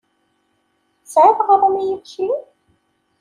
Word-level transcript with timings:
Tesɛiḍ 1.03 1.37
aɣrum 1.43 1.75
i 1.81 1.83
yimekli? 1.87 2.31